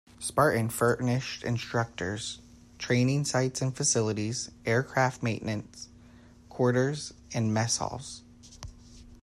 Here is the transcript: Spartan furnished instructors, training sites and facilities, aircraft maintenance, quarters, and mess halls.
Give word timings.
Spartan 0.17 0.69
furnished 0.71 1.43
instructors, 1.43 2.39
training 2.79 3.23
sites 3.23 3.61
and 3.61 3.77
facilities, 3.77 4.49
aircraft 4.65 5.21
maintenance, 5.21 5.89
quarters, 6.49 7.13
and 7.35 7.53
mess 7.53 7.77
halls. 7.77 8.23